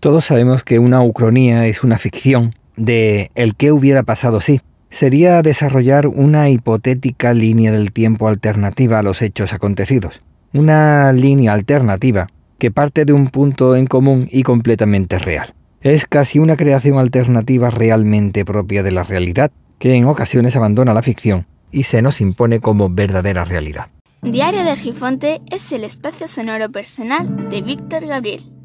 [0.00, 4.60] Todos sabemos que una ucronía es una ficción de el qué hubiera pasado si.
[4.90, 10.20] Sería desarrollar una hipotética línea del tiempo alternativa a los hechos acontecidos.
[10.52, 15.54] Una línea alternativa que parte de un punto en común y completamente real.
[15.80, 21.02] Es casi una creación alternativa realmente propia de la realidad, que en ocasiones abandona la
[21.02, 23.88] ficción y se nos impone como verdadera realidad.
[24.22, 28.57] Diario de Gifonte es el espacio sonoro personal de Víctor Gabriel.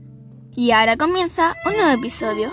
[0.55, 2.51] Y ahora comienza un nuevo episodio.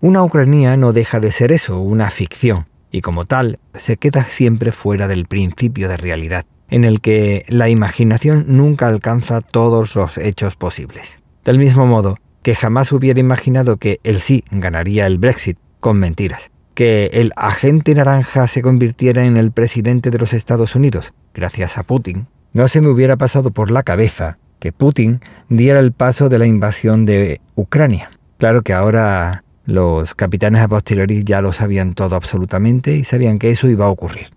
[0.00, 4.70] Una ucrania no deja de ser eso, una ficción, y como tal se queda siempre
[4.70, 10.54] fuera del principio de realidad, en el que la imaginación nunca alcanza todos los hechos
[10.54, 11.18] posibles.
[11.44, 16.52] Del mismo modo que jamás hubiera imaginado que el sí ganaría el Brexit con mentiras,
[16.74, 21.82] que el agente naranja se convirtiera en el presidente de los Estados Unidos, gracias a
[21.82, 26.38] Putin, no se me hubiera pasado por la cabeza que Putin diera el paso de
[26.38, 28.10] la invasión de Ucrania.
[28.38, 33.50] Claro que ahora los capitanes a posteriori ya lo sabían todo absolutamente y sabían que
[33.50, 34.28] eso iba a ocurrir.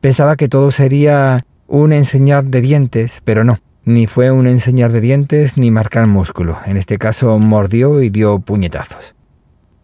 [0.00, 3.58] Pensaba que todo sería un enseñar de dientes, pero no.
[3.84, 6.58] Ni fue un enseñar de dientes ni marcar músculo.
[6.64, 9.14] En este caso mordió y dio puñetazos.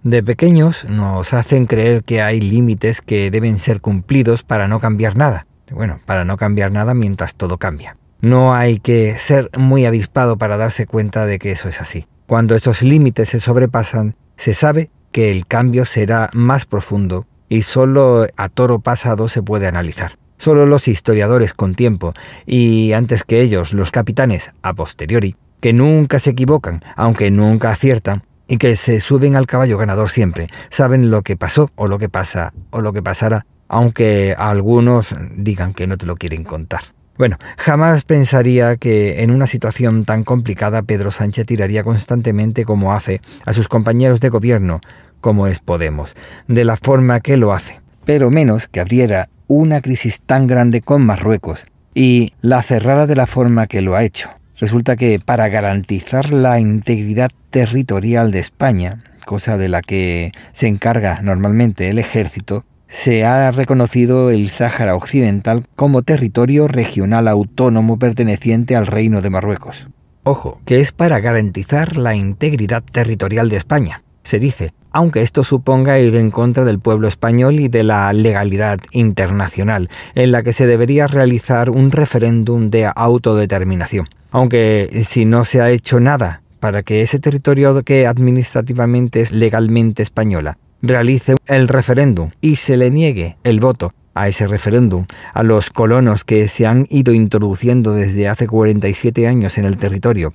[0.03, 5.17] De pequeños nos hacen creer que hay límites que deben ser cumplidos para no cambiar
[5.17, 5.47] nada.
[5.73, 7.97] Bueno, para no cambiar nada mientras todo cambia.
[8.21, 12.07] No hay que ser muy avispado para darse cuenta de que eso es así.
[12.27, 18.27] Cuando esos límites se sobrepasan, se sabe que el cambio será más profundo y solo
[18.37, 20.19] a toro pasado se puede analizar.
[20.39, 22.15] Solo los historiadores con tiempo,
[22.47, 28.25] y antes que ellos los capitanes a posteriori, que nunca se equivocan, aunque nunca aciertan,
[28.49, 32.09] y que se suben al caballo ganador siempre, saben lo que pasó o lo que
[32.09, 36.83] pasa o lo que pasará, aunque algunos digan que no te lo quieren contar.
[37.17, 43.23] Bueno, jamás pensaría que en una situación tan complicada Pedro Sánchez tiraría constantemente como hace
[43.47, 44.81] a sus compañeros de gobierno,
[45.21, 46.15] como es Podemos,
[46.49, 51.05] de la forma que lo hace, pero menos que abriera una crisis tan grande con
[51.05, 51.65] Marruecos
[51.95, 54.31] y la cerrara de la forma que lo ha hecho.
[54.59, 61.21] Resulta que para garantizar la integridad territorial de España, cosa de la que se encarga
[61.23, 68.87] normalmente el ejército, se ha reconocido el Sáhara Occidental como territorio regional autónomo perteneciente al
[68.87, 69.89] Reino de Marruecos.
[70.25, 74.03] Ojo, que es para garantizar la integridad territorial de España.
[74.23, 78.79] Se dice, aunque esto suponga ir en contra del pueblo español y de la legalidad
[78.93, 84.09] internacional, en la que se debería realizar un referéndum de autodeterminación.
[84.31, 90.03] Aunque si no se ha hecho nada para que ese territorio que administrativamente es legalmente
[90.03, 95.71] española realice el referéndum y se le niegue el voto a ese referéndum, a los
[95.71, 100.35] colonos que se han ido introduciendo desde hace 47 años en el territorio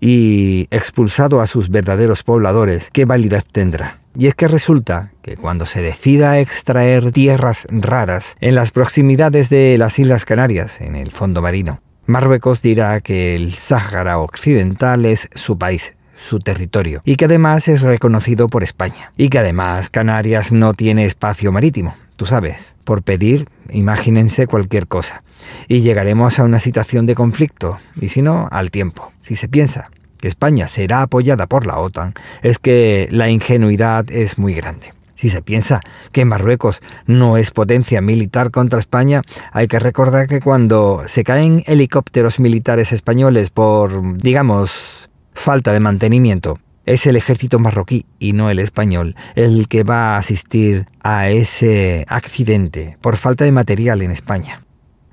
[0.00, 3.98] y expulsado a sus verdaderos pobladores, ¿qué validez tendrá?
[4.16, 9.76] Y es que resulta que cuando se decida extraer tierras raras en las proximidades de
[9.78, 15.58] las Islas Canarias, en el fondo marino, Marruecos dirá que el Sáhara Occidental es su
[15.58, 20.74] país, su territorio, y que además es reconocido por España, y que además Canarias no
[20.74, 25.22] tiene espacio marítimo, tú sabes, por pedir, imagínense cualquier cosa,
[25.68, 29.12] y llegaremos a una situación de conflicto, y si no, al tiempo.
[29.18, 34.38] Si se piensa que España será apoyada por la OTAN, es que la ingenuidad es
[34.38, 34.92] muy grande.
[35.14, 35.80] Si se piensa
[36.12, 41.64] que Marruecos no es potencia militar contra España, hay que recordar que cuando se caen
[41.66, 45.07] helicópteros militares españoles por, digamos,
[45.38, 50.18] falta de mantenimiento, es el ejército marroquí y no el español el que va a
[50.18, 54.62] asistir a ese accidente por falta de material en España.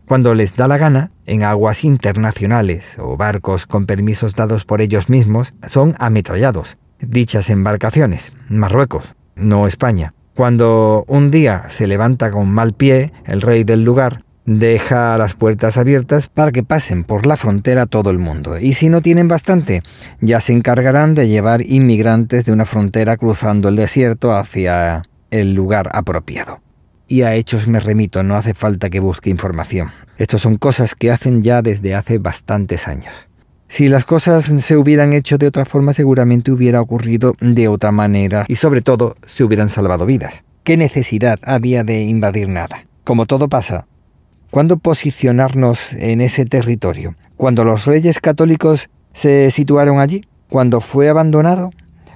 [0.07, 5.09] Cuando les da la gana, en aguas internacionales o barcos con permisos dados por ellos
[5.09, 6.77] mismos, son ametrallados.
[6.99, 10.13] Dichas embarcaciones, Marruecos, no España.
[10.35, 15.77] Cuando un día se levanta con mal pie el rey del lugar, deja las puertas
[15.77, 18.57] abiertas para que pasen por la frontera todo el mundo.
[18.57, 19.81] Y si no tienen bastante,
[20.21, 25.89] ya se encargarán de llevar inmigrantes de una frontera cruzando el desierto hacia el lugar
[25.93, 26.61] apropiado.
[27.07, 29.91] Y a hechos me remito, no hace falta que busque información.
[30.17, 33.13] Estas son cosas que hacen ya desde hace bastantes años.
[33.67, 38.45] Si las cosas se hubieran hecho de otra forma, seguramente hubiera ocurrido de otra manera
[38.47, 40.43] y sobre todo se hubieran salvado vidas.
[40.63, 42.85] ¿Qué necesidad había de invadir nada?
[43.03, 43.87] Como todo pasa,
[44.55, 47.15] ¿Cuándo posicionarnos en ese territorio?
[47.35, 50.23] ¿Cuando los reyes católicos se situaron allí?
[50.49, 51.71] ¿Cuando fue abandonado?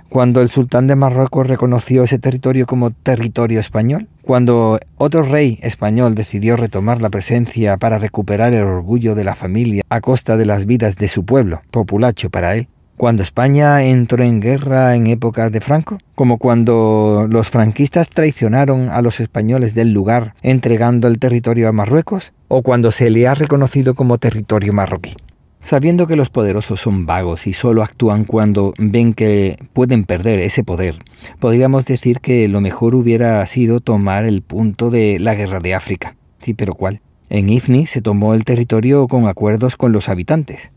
[0.08, 4.08] ¿Cuando el sultán de Marruecos reconoció ese territorio como territorio español?
[4.22, 9.84] Cuando otro rey español decidió retomar la presencia para recuperar el orgullo de la familia
[9.90, 12.70] a costa de las vidas de su pueblo, populacho para él,
[13.00, 19.02] cuando España entró en guerra en épocas de Franco, como cuando los franquistas traicionaron a
[19.02, 23.96] los españoles del lugar entregando el territorio a Marruecos, o cuando se le ha reconocido
[23.96, 25.16] como territorio marroquí.
[25.64, 30.66] Sabiendo que los poderosos son vagos y solo actúan cuando ven que pueden perder ese
[30.66, 31.00] poder,
[31.40, 36.18] podríamos decir que lo mejor hubiera sido tomar el punto de la guerra de África.
[36.42, 37.00] Sí, pero ¿cuál?
[37.30, 40.70] En Ifni se tomó el territorio con acuerdos con los habitantes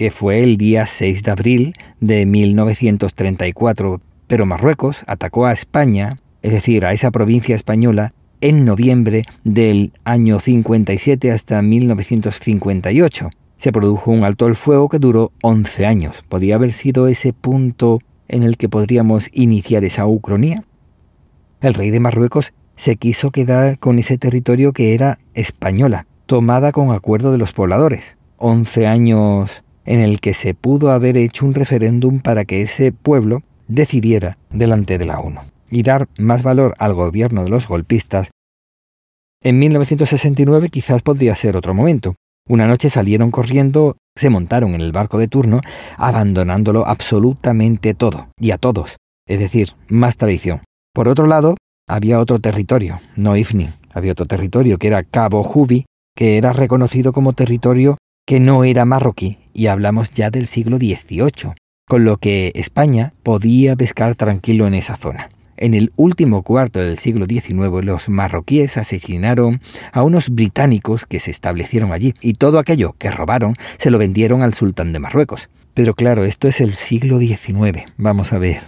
[0.00, 6.52] que fue el día 6 de abril de 1934, pero Marruecos atacó a España, es
[6.52, 13.28] decir, a esa provincia española, en noviembre del año 57 hasta 1958.
[13.58, 16.24] Se produjo un alto el fuego que duró 11 años.
[16.30, 20.64] ¿Podría haber sido ese punto en el que podríamos iniciar esa ucronía?
[21.60, 26.90] El rey de Marruecos se quiso quedar con ese territorio que era española, tomada con
[26.90, 28.02] acuerdo de los pobladores.
[28.38, 33.42] 11 años en el que se pudo haber hecho un referéndum para que ese pueblo
[33.66, 38.30] decidiera delante de la ONU y dar más valor al gobierno de los golpistas.
[39.42, 42.14] En 1969 quizás podría ser otro momento.
[42.48, 45.60] Una noche salieron corriendo, se montaron en el barco de turno,
[45.96, 48.96] abandonándolo absolutamente todo, y a todos,
[49.26, 50.62] es decir, más tradición.
[50.94, 51.56] Por otro lado,
[51.88, 57.12] había otro territorio, no Ifni, había otro territorio que era Cabo Jubi, que era reconocido
[57.12, 61.52] como territorio que no era marroquí y hablamos ya del siglo XVIII,
[61.86, 65.28] con lo que España podía pescar tranquilo en esa zona.
[65.58, 69.60] En el último cuarto del siglo XIX los marroquíes asesinaron
[69.92, 74.40] a unos británicos que se establecieron allí y todo aquello que robaron se lo vendieron
[74.40, 75.50] al sultán de Marruecos.
[75.74, 78.62] Pero claro, esto es el siglo XIX, vamos a ver.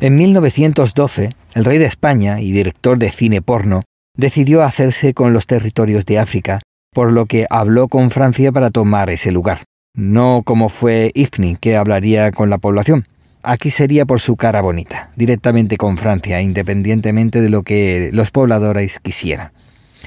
[0.00, 3.84] En 1912, el rey de España y director de cine porno
[4.16, 6.58] decidió hacerse con los territorios de África,
[6.92, 9.62] por lo que habló con Francia para tomar ese lugar
[9.94, 13.06] no como fue Ifni, que hablaría con la población.
[13.42, 19.00] Aquí sería por su cara bonita, directamente con Francia, independientemente de lo que los pobladores
[19.00, 19.50] quisieran.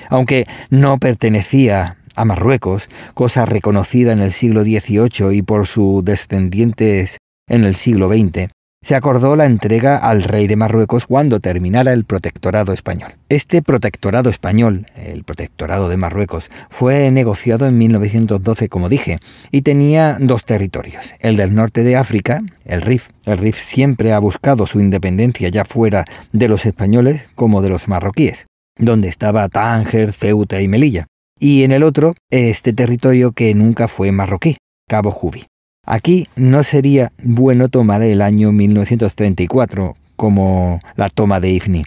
[0.09, 7.17] Aunque no pertenecía a Marruecos, cosa reconocida en el siglo XVIII y por sus descendientes
[7.47, 8.49] en el siglo XX,
[8.85, 13.15] se acordó la entrega al rey de Marruecos cuando terminara el protectorado español.
[13.29, 19.17] Este protectorado español, el protectorado de Marruecos, fue negociado en 1912, como dije,
[19.49, 23.09] y tenía dos territorios, el del norte de África, el Rif.
[23.25, 27.87] El Rif siempre ha buscado su independencia ya fuera de los españoles como de los
[27.87, 28.45] marroquíes,
[28.77, 31.07] donde estaba Tánger, Ceuta y Melilla.
[31.39, 34.57] Y en el otro, este territorio que nunca fue marroquí,
[34.87, 35.47] Cabo Jubi.
[35.85, 41.83] Aquí no sería bueno tomar el año 1934 como la toma de Ifni,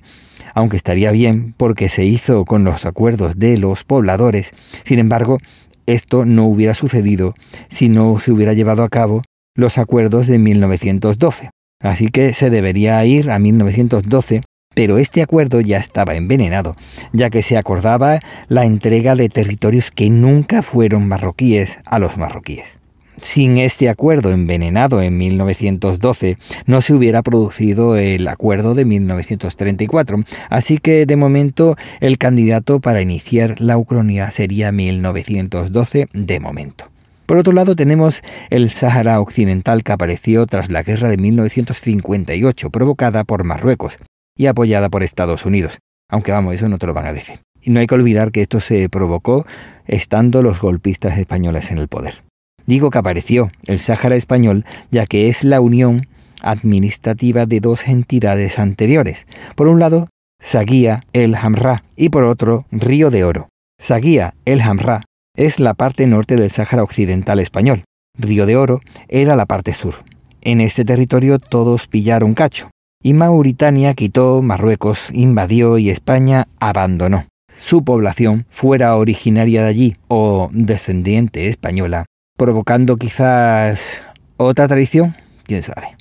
[0.55, 4.53] aunque estaría bien porque se hizo con los acuerdos de los pobladores.
[4.85, 5.39] Sin embargo,
[5.87, 7.35] esto no hubiera sucedido
[7.69, 9.23] si no se hubiera llevado a cabo
[9.57, 11.51] los acuerdos de 1912.
[11.81, 14.43] Así que se debería ir a 1912
[14.79, 16.77] pero este acuerdo ya estaba envenenado,
[17.13, 22.78] ya que se acordaba la entrega de territorios que nunca fueron marroquíes a los marroquíes.
[23.23, 30.19] Sin este acuerdo envenenado en 1912 no se hubiera producido el acuerdo de 1934,
[30.51, 36.91] así que de momento el candidato para iniciar la Ucrania sería 1912 de momento.
[37.27, 43.25] Por otro lado tenemos el Sáhara Occidental que apareció tras la guerra de 1958 provocada
[43.25, 43.99] por Marruecos
[44.37, 47.41] y apoyada por Estados Unidos, aunque vamos, eso no te lo van a decir.
[47.61, 49.45] Y no hay que olvidar que esto se provocó
[49.87, 52.28] estando los golpistas españoles en el poder.
[52.69, 56.07] Digo que apareció el Sáhara español, ya que es la unión
[56.43, 59.27] administrativa de dos entidades anteriores.
[59.57, 60.09] Por un lado,
[60.39, 63.49] Saguía el Hamra y por otro, Río de Oro.
[63.81, 65.01] Saguía el Hamra
[65.35, 67.85] es la parte norte del Sáhara occidental español.
[68.19, 70.05] Río de Oro era la parte sur.
[70.43, 72.69] En este territorio todos pillaron cacho.
[73.03, 77.25] Y Mauritania quitó, Marruecos invadió y España abandonó.
[77.59, 82.05] Su población, fuera originaria de allí o descendiente española,
[82.39, 84.01] provocando quizás
[84.39, 85.15] otra tradición,
[85.45, 85.99] quién sabe.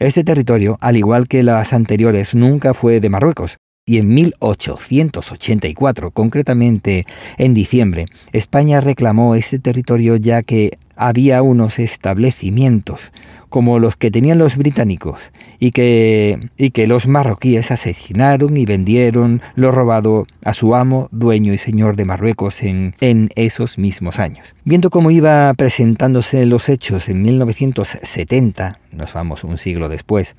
[0.00, 7.06] Este territorio, al igual que las anteriores, nunca fue de Marruecos, y en 1884, concretamente
[7.36, 13.12] en diciembre, España reclamó este territorio ya que había unos establecimientos
[13.48, 15.20] como los que tenían los británicos
[15.58, 21.54] y que, y que los marroquíes asesinaron y vendieron lo robado a su amo, dueño
[21.54, 24.46] y señor de Marruecos en, en esos mismos años.
[24.64, 30.36] Viendo cómo iba presentándose los hechos en 1970, nos vamos un siglo después,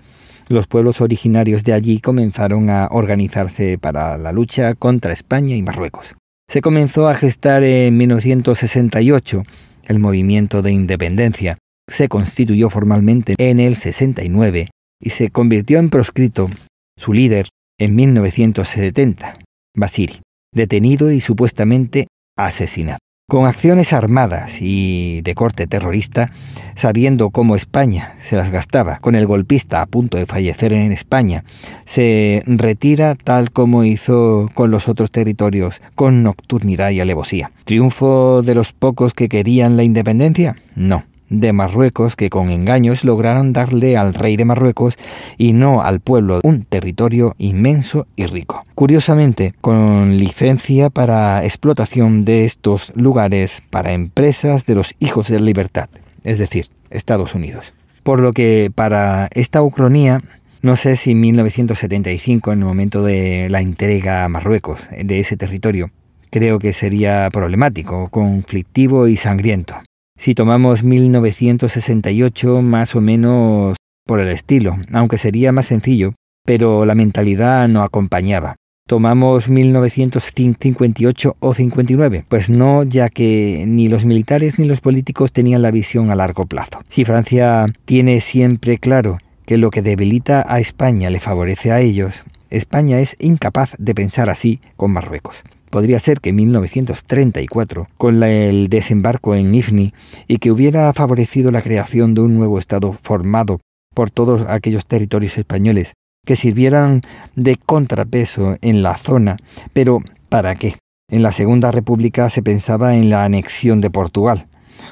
[0.48, 6.16] los pueblos originarios de allí comenzaron a organizarse para la lucha contra España y Marruecos.
[6.48, 9.44] Se comenzó a gestar en 1968
[9.90, 11.58] el movimiento de independencia.
[11.90, 14.70] Se constituyó formalmente en el 69
[15.02, 16.50] y se convirtió en proscrito
[16.98, 19.40] su líder en 1970,
[19.76, 20.22] Basiri,
[20.54, 23.00] detenido y supuestamente asesinado.
[23.30, 26.32] Con acciones armadas y de corte terrorista,
[26.76, 31.44] sabiendo cómo España se las gastaba, con el golpista a punto de fallecer en España,
[31.86, 37.52] se retira tal como hizo con los otros territorios, con nocturnidad y alevosía.
[37.66, 40.56] ¿Triunfo de los pocos que querían la independencia?
[40.76, 44.96] No de Marruecos que con engaños lograron darle al rey de Marruecos
[45.38, 48.64] y no al pueblo un territorio inmenso y rico.
[48.76, 55.46] Curiosamente, con licencia para explotación de estos lugares para empresas de los hijos de la
[55.46, 55.90] libertad,
[56.24, 57.74] es decir, Estados Unidos.
[58.04, 60.22] Por lo que para esta ucronía
[60.62, 65.38] no sé si en 1975, en el momento de la entrega a Marruecos de ese
[65.38, 65.92] territorio,
[66.32, 69.76] creo que sería problemático, conflictivo y sangriento.
[70.20, 76.14] Si tomamos 1968, más o menos por el estilo, aunque sería más sencillo,
[76.46, 78.58] pero la mentalidad no acompañaba.
[78.86, 85.62] Tomamos 1958 o 59, pues no, ya que ni los militares ni los políticos tenían
[85.62, 86.82] la visión a largo plazo.
[86.90, 92.14] Si Francia tiene siempre claro que lo que debilita a España le favorece a ellos,
[92.50, 95.38] España es incapaz de pensar así con Marruecos
[95.70, 99.94] podría ser que en 1934, con el desembarco en Ifni,
[100.28, 103.60] y que hubiera favorecido la creación de un nuevo Estado formado
[103.94, 105.94] por todos aquellos territorios españoles
[106.26, 107.02] que sirvieran
[107.36, 109.38] de contrapeso en la zona,
[109.74, 110.76] pero ¿para qué?
[111.10, 114.48] En la Segunda República se pensaba en la anexión de Portugal,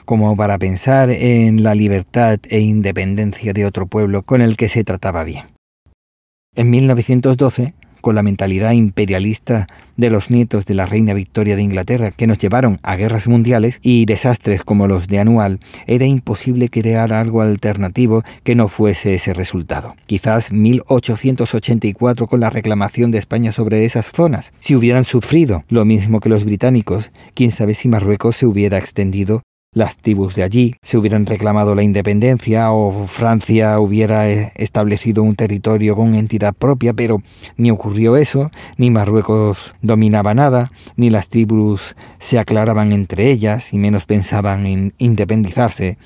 [0.06, 4.84] como para pensar en la libertad e independencia de otro pueblo con el que se
[4.84, 5.46] trataba bien.
[6.56, 12.12] En 1912, con la mentalidad imperialista de los nietos de la reina Victoria de Inglaterra
[12.12, 17.14] que nos llevaron a guerras mundiales y desastres como los de Anual, era imposible crear
[17.14, 19.96] algo alternativo que no fuese ese resultado.
[20.06, 24.54] Quizás 1884 con la reclamación de España sobre esas zonas.
[24.60, 29.42] Si hubieran sufrido lo mismo que los británicos, quién sabe si Marruecos se hubiera extendido
[29.78, 35.36] las tribus de allí se hubieran reclamado la independencia o Francia hubiera eh, establecido un
[35.36, 37.22] territorio con entidad propia, pero
[37.58, 43.78] ni ocurrió eso, ni Marruecos dominaba nada, ni las tribus se aclaraban entre ellas y
[43.78, 45.98] menos pensaban en independizarse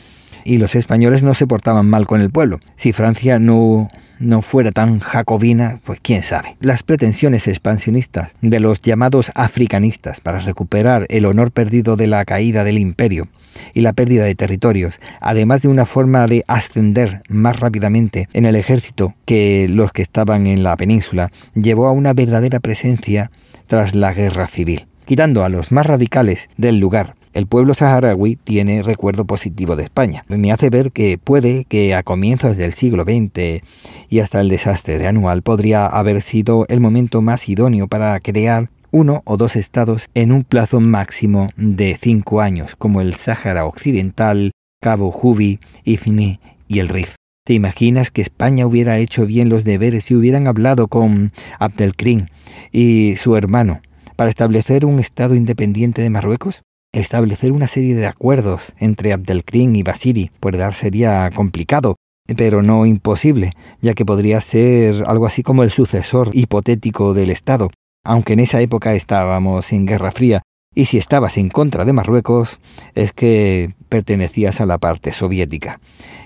[0.44, 2.60] y los españoles no se portaban mal con el pueblo.
[2.78, 6.56] Si Francia no, no fuera tan jacobina, pues quién sabe.
[6.60, 12.64] Las pretensiones expansionistas de los llamados africanistas para recuperar el honor perdido de la caída
[12.64, 13.28] del imperio
[13.74, 18.56] y la pérdida de territorios, además de una forma de ascender más rápidamente en el
[18.56, 23.32] ejército que los que estaban en la península, llevó a una verdadera presencia
[23.68, 24.88] tras la guerra civil.
[25.06, 30.26] Quitando a los más radicales del lugar, el pueblo saharaui tiene recuerdo positivo de España.
[30.28, 33.64] Me hace ver que puede que a comienzos del siglo XX
[34.10, 38.70] y hasta el desastre de Anual podría haber sido el momento más idóneo para crear
[38.92, 44.52] uno o dos estados en un plazo máximo de cinco años, como el Sáhara Occidental,
[44.82, 47.16] Cabo Jubi, Ifni y el Rif.
[47.46, 52.28] ¿Te imaginas que España hubiera hecho bien los deberes y hubieran hablado con Abdelkrim
[52.72, 53.82] y su hermano
[54.16, 56.62] para establecer un Estado independiente de Marruecos?
[56.94, 61.96] Establecer una serie de acuerdos entre Abdelkrim y Basiri, pues dar sería complicado,
[62.36, 67.70] pero no imposible, ya que podría ser algo así como el sucesor hipotético del Estado,
[68.04, 70.42] aunque en esa época estábamos en Guerra Fría,
[70.76, 72.60] y si estabas en contra de Marruecos
[72.94, 75.80] es que pertenecías a la parte soviética.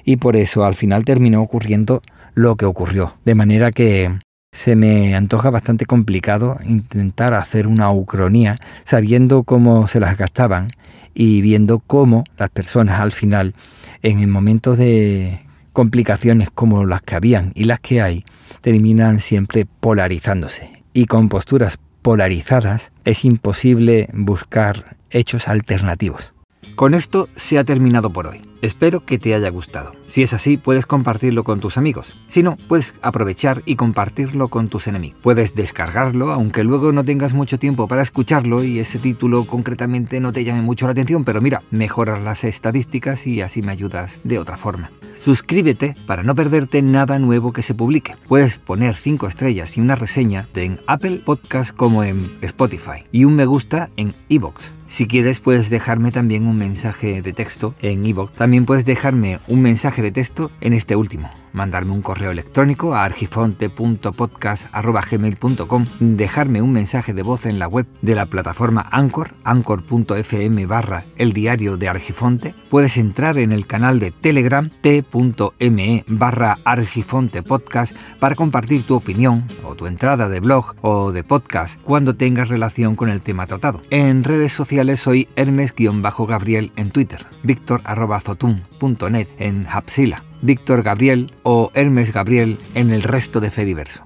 [0.04, 2.02] Y por eso al final terminó ocurriendo
[2.34, 3.14] lo que ocurrió.
[3.24, 4.20] De manera que
[4.56, 10.72] se me antoja bastante complicado intentar hacer una ucronía sabiendo cómo se las gastaban
[11.14, 13.54] y viendo cómo las personas al final,
[14.02, 15.42] en momentos de
[15.74, 18.24] complicaciones como las que habían y las que hay,
[18.62, 26.35] terminan siempre polarizándose y con posturas polarizadas es imposible buscar hechos alternativos.
[26.74, 28.42] Con esto se ha terminado por hoy.
[28.62, 29.92] Espero que te haya gustado.
[30.08, 32.20] Si es así, puedes compartirlo con tus amigos.
[32.28, 35.20] Si no, puedes aprovechar y compartirlo con tus enemigos.
[35.22, 40.34] Puedes descargarlo, aunque luego no tengas mucho tiempo para escucharlo y ese título concretamente no
[40.34, 44.40] te llame mucho la atención, pero mira, mejoras las estadísticas y así me ayudas de
[44.40, 44.90] otra forma.
[45.18, 48.16] Suscríbete para no perderte nada nuevo que se publique.
[48.28, 53.36] Puedes poner 5 estrellas y una reseña en Apple Podcast como en Spotify y un
[53.36, 54.72] me gusta en iVoox.
[54.88, 58.34] Si quieres puedes dejarme también un mensaje de texto en iVoox.
[58.34, 61.30] También puedes dejarme un mensaje de texto en este último.
[61.56, 68.16] Mandarme un correo electrónico a argifonte.podcast.gmail.com, dejarme un mensaje de voz en la web de
[68.16, 72.54] la plataforma Anchor, anchor.fm barra el diario de Argifonte.
[72.70, 79.46] Puedes entrar en el canal de Telegram t.me barra Argifonte Podcast para compartir tu opinión
[79.64, 83.82] o tu entrada de blog o de podcast cuando tengas relación con el tema tratado.
[83.90, 92.60] En redes sociales soy Hermes-Gabriel en Twitter, victor.zotum.net en Hapsila Víctor Gabriel o Hermes Gabriel
[92.74, 94.04] en el resto de Fediverso.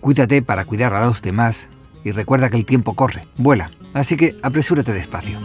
[0.00, 1.68] Cuídate para cuidar a los demás
[2.04, 5.38] y recuerda que el tiempo corre, vuela, así que apresúrate despacio.